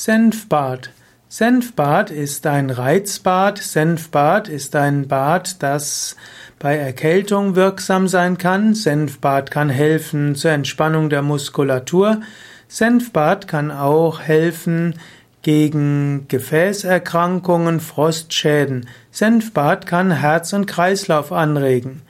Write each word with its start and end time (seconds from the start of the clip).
Senfbad. 0.00 0.90
Senfbad 1.28 2.12
ist 2.12 2.46
ein 2.46 2.70
Reizbad. 2.70 3.58
Senfbad 3.58 4.48
ist 4.48 4.76
ein 4.76 5.08
Bad, 5.08 5.60
das 5.60 6.14
bei 6.60 6.76
Erkältung 6.76 7.56
wirksam 7.56 8.06
sein 8.06 8.38
kann. 8.38 8.74
Senfbad 8.74 9.50
kann 9.50 9.70
helfen 9.70 10.36
zur 10.36 10.52
Entspannung 10.52 11.10
der 11.10 11.22
Muskulatur. 11.22 12.20
Senfbad 12.68 13.48
kann 13.48 13.72
auch 13.72 14.20
helfen 14.20 14.94
gegen 15.42 16.26
Gefäßerkrankungen, 16.28 17.80
Frostschäden. 17.80 18.88
Senfbad 19.10 19.86
kann 19.86 20.12
Herz 20.12 20.52
und 20.52 20.66
Kreislauf 20.66 21.32
anregen. 21.32 22.02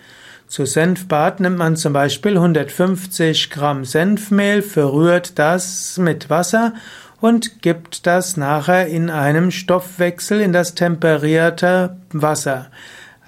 Zu 0.48 0.64
Senfbad 0.64 1.40
nimmt 1.40 1.58
man 1.58 1.76
zum 1.76 1.92
Beispiel 1.92 2.38
150 2.38 3.50
Gramm 3.50 3.84
Senfmehl, 3.84 4.62
verrührt 4.62 5.38
das 5.38 5.98
mit 5.98 6.30
Wasser 6.30 6.72
und 7.20 7.60
gibt 7.60 8.06
das 8.06 8.38
nachher 8.38 8.86
in 8.86 9.10
einem 9.10 9.50
Stoffwechsel 9.50 10.40
in 10.40 10.54
das 10.54 10.74
temperierte 10.74 11.98
Wasser. 12.12 12.68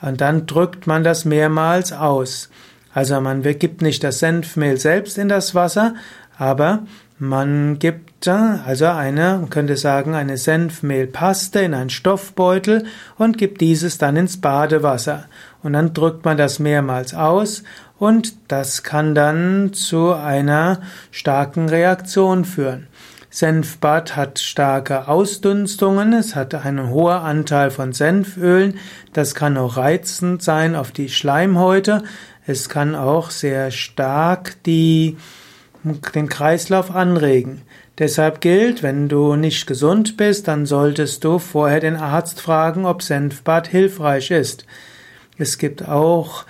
Und 0.00 0.22
dann 0.22 0.46
drückt 0.46 0.86
man 0.86 1.04
das 1.04 1.26
mehrmals 1.26 1.92
aus. 1.92 2.48
Also 2.94 3.20
man 3.20 3.42
gibt 3.42 3.82
nicht 3.82 4.02
das 4.02 4.20
Senfmehl 4.20 4.78
selbst 4.78 5.18
in 5.18 5.28
das 5.28 5.54
Wasser, 5.54 5.94
aber 6.38 6.84
man 7.20 7.78
gibt 7.78 8.26
also 8.26 8.86
eine, 8.86 9.38
man 9.38 9.50
könnte 9.50 9.76
sagen, 9.76 10.14
eine 10.14 10.36
Senfmehlpaste 10.36 11.60
in 11.60 11.74
einen 11.74 11.90
Stoffbeutel 11.90 12.84
und 13.16 13.38
gibt 13.38 13.60
dieses 13.60 13.98
dann 13.98 14.16
ins 14.16 14.40
Badewasser. 14.40 15.24
Und 15.62 15.74
dann 15.74 15.92
drückt 15.94 16.24
man 16.24 16.36
das 16.36 16.58
mehrmals 16.58 17.14
aus 17.14 17.62
und 17.98 18.34
das 18.48 18.82
kann 18.82 19.14
dann 19.14 19.72
zu 19.74 20.14
einer 20.14 20.80
starken 21.10 21.68
Reaktion 21.68 22.44
führen. 22.44 22.88
Senfbad 23.28 24.16
hat 24.16 24.40
starke 24.40 25.06
Ausdunstungen, 25.06 26.14
es 26.14 26.34
hat 26.34 26.54
einen 26.54 26.88
hohen 26.88 27.12
Anteil 27.12 27.70
von 27.70 27.92
Senfölen, 27.92 28.78
das 29.12 29.34
kann 29.36 29.56
auch 29.56 29.76
reizend 29.76 30.42
sein 30.42 30.74
auf 30.74 30.90
die 30.90 31.08
Schleimhäute, 31.08 32.02
es 32.46 32.68
kann 32.68 32.96
auch 32.96 33.30
sehr 33.30 33.70
stark 33.70 34.56
die, 34.64 35.16
den 35.84 36.28
Kreislauf 36.28 36.94
anregen. 36.94 37.62
Deshalb 37.98 38.40
gilt, 38.40 38.82
wenn 38.82 39.08
du 39.08 39.36
nicht 39.36 39.66
gesund 39.66 40.16
bist, 40.16 40.48
dann 40.48 40.64
solltest 40.66 41.22
du 41.24 41.38
vorher 41.38 41.80
den 41.80 41.96
Arzt 41.96 42.40
fragen, 42.40 42.86
ob 42.86 43.02
Senfbad 43.02 43.68
hilfreich 43.68 44.30
ist. 44.30 44.64
Es 45.36 45.58
gibt 45.58 45.86
auch 45.86 46.44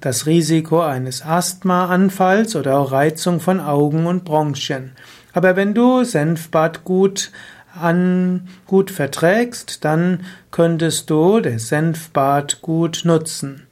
das 0.00 0.26
Risiko 0.26 0.80
eines 0.80 1.24
Asthmaanfalls 1.24 2.56
oder 2.56 2.78
auch 2.78 2.92
Reizung 2.92 3.40
von 3.40 3.60
Augen 3.60 4.06
und 4.06 4.24
Bronchien. 4.24 4.92
Aber 5.32 5.56
wenn 5.56 5.74
du 5.74 6.04
Senfbad 6.04 6.84
gut 6.84 7.32
an, 7.74 8.48
gut 8.66 8.90
verträgst, 8.90 9.84
dann 9.84 10.24
könntest 10.50 11.10
du 11.10 11.40
das 11.40 11.68
Senfbad 11.68 12.60
gut 12.60 13.02
nutzen. 13.04 13.67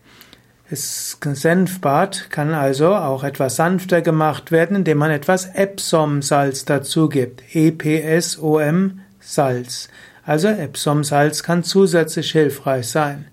Das 0.69 1.19
Senfbad 1.22 2.31
kann 2.31 2.53
also 2.53 2.95
auch 2.95 3.22
etwas 3.22 3.55
sanfter 3.55 4.03
gemacht 4.03 4.50
werden, 4.50 4.77
indem 4.77 4.98
man 4.98 5.12
etwas 5.12 5.47
Epsom-Salz 5.55 6.64
dazu 6.64 7.09
gibt. 7.09 7.55
E-P-S-O-M 7.55 9.00
Salz. 9.20 9.89
Also 10.25 10.48
Epsom-Salz 10.48 11.44
kann 11.44 11.62
zusätzlich 11.62 12.33
hilfreich 12.33 12.89
sein. 12.89 13.27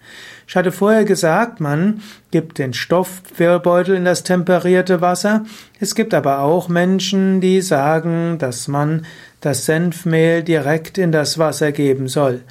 Ich 0.47 0.55
hatte 0.55 0.71
vorher 0.71 1.05
gesagt, 1.05 1.59
man 1.59 2.01
gibt 2.29 2.59
den 2.59 2.73
Stoffbeutel 2.73 3.95
in 3.95 4.05
das 4.05 4.21
temperierte 4.21 5.01
Wasser. 5.01 5.43
Es 5.79 5.95
gibt 5.95 6.13
aber 6.13 6.39
auch 6.39 6.69
Menschen, 6.69 7.41
die 7.41 7.61
sagen, 7.61 8.37
dass 8.37 8.67
man 8.67 9.07
das 9.41 9.65
Senfmehl 9.65 10.43
direkt 10.43 10.99
in 10.99 11.11
das 11.11 11.39
Wasser 11.39 11.71
geben 11.71 12.07
soll. 12.07 12.41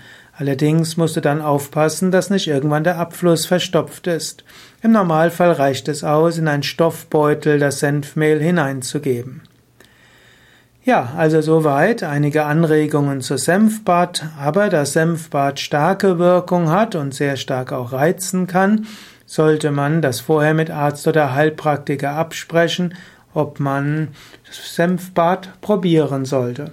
Allerdings 0.43 0.97
musst 0.97 1.15
du 1.15 1.21
dann 1.21 1.41
aufpassen, 1.41 2.11
dass 2.11 2.29
nicht 2.29 2.49
irgendwann 2.49 2.83
der 2.83 2.99
Abfluss 2.99 3.47
verstopft 3.47 4.09
ist. 4.09 4.43
Im 4.83 4.91
Normalfall 4.91 5.53
reicht 5.53 5.87
es 5.87 6.03
aus, 6.03 6.37
in 6.37 6.49
einen 6.49 6.65
Stoffbeutel 6.65 7.61
das 7.61 7.79
Senfmehl 7.79 8.43
hineinzugeben. 8.43 9.43
Ja, 10.83 11.13
also 11.17 11.41
soweit 11.43 12.03
einige 12.03 12.45
Anregungen 12.45 13.21
zu 13.21 13.39
Senfbad, 13.39 14.25
aber 14.37 14.69
da 14.69 14.85
Senfbad 14.85 15.61
starke 15.61 16.19
Wirkung 16.19 16.71
hat 16.71 16.97
und 16.97 17.15
sehr 17.15 17.37
stark 17.37 17.71
auch 17.71 17.93
reizen 17.93 18.49
kann, 18.49 18.87
sollte 19.25 19.71
man 19.71 20.03
das 20.03 20.19
vorher 20.19 20.55
mit 20.55 20.73
Arzt 20.73 21.07
oder 21.07 21.35
Heilpraktiker 21.35 22.17
absprechen, 22.17 22.95
ob 23.33 23.61
man 23.61 24.09
Senfbad 24.51 25.61
probieren 25.61 26.25
sollte. 26.25 26.73